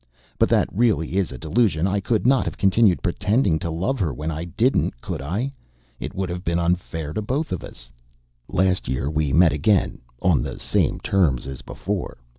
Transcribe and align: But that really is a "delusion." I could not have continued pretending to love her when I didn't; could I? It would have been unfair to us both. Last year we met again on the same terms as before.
But 0.39 0.49
that 0.49 0.67
really 0.75 1.17
is 1.17 1.31
a 1.31 1.37
"delusion." 1.37 1.85
I 1.85 1.99
could 1.99 2.25
not 2.25 2.45
have 2.45 2.57
continued 2.57 3.03
pretending 3.03 3.59
to 3.59 3.69
love 3.69 3.99
her 3.99 4.11
when 4.11 4.31
I 4.31 4.45
didn't; 4.45 4.99
could 4.99 5.21
I? 5.21 5.53
It 5.99 6.15
would 6.15 6.27
have 6.27 6.43
been 6.43 6.57
unfair 6.57 7.13
to 7.13 7.21
us 7.21 7.23
both. 7.27 7.83
Last 8.47 8.87
year 8.87 9.11
we 9.11 9.31
met 9.31 9.51
again 9.53 9.99
on 10.19 10.41
the 10.41 10.57
same 10.57 10.99
terms 11.01 11.45
as 11.45 11.61
before. 11.61 12.17